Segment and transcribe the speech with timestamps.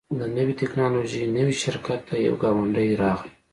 [0.19, 3.31] د لوړې ټیکنالوژۍ نوي شرکت ته یو ګاونډی راغی